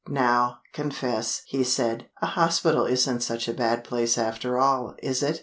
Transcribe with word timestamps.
"Now 0.09 0.61
confess," 0.73 1.43
he 1.45 1.63
said, 1.63 2.07
"a 2.23 2.25
hospital 2.25 2.87
isn't 2.87 3.21
such 3.21 3.47
a 3.47 3.53
bad 3.53 3.83
place 3.83 4.17
after 4.17 4.57
all, 4.57 4.95
is 4.97 5.21
it?" 5.21 5.39